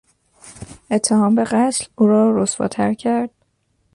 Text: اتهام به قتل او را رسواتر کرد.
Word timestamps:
اتهام 0.91 1.35
به 1.35 1.43
قتل 1.43 1.85
او 1.95 2.07
را 2.07 2.43
رسواتر 2.43 2.93
کرد. 2.93 3.29